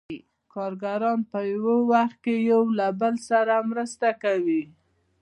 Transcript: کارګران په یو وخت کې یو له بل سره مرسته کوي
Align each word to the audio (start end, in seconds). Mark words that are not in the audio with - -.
کارګران 0.53 1.19
په 1.31 1.39
یو 1.51 1.75
وخت 1.93 2.17
کې 2.23 2.35
یو 2.51 2.63
له 2.77 2.87
بل 2.99 3.15
سره 3.29 3.53
مرسته 3.69 4.09
کوي 4.23 4.63